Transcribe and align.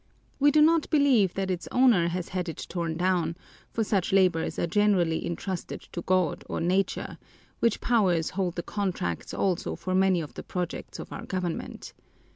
We 0.39 0.49
do 0.49 0.63
not 0.63 0.89
believe 0.89 1.35
that 1.35 1.51
its 1.51 1.67
owner 1.71 2.07
has 2.07 2.29
had 2.29 2.49
it 2.49 2.65
torn 2.67 2.97
down, 2.97 3.37
for 3.69 3.83
such 3.83 4.11
labors 4.11 4.57
are 4.57 4.65
generally 4.65 5.23
entrusted 5.23 5.81
to 5.91 6.01
God 6.01 6.43
or 6.49 6.59
nature 6.59 7.19
which 7.59 7.81
Powers 7.81 8.31
hold 8.31 8.55
the 8.55 8.63
contracts 8.63 9.31
also 9.31 9.75
for 9.75 9.93
many 9.93 10.19
of 10.19 10.33
the 10.33 10.41
projects 10.41 10.97
of 10.97 11.13
our 11.13 11.27
government. 11.27 11.93